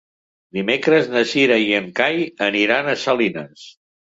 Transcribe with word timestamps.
Dimecres 0.57 1.09
na 1.11 1.23
Cira 1.33 1.59
i 1.65 1.69
en 1.81 1.91
Cai 2.01 2.17
aniran 2.49 2.91
a 2.95 2.99
Salines. 3.07 3.71